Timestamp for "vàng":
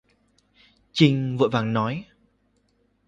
1.49-1.73